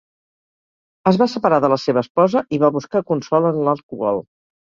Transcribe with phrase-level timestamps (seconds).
[1.11, 4.21] Es va separar de la seva esposa i va buscar consol en l'alcohol.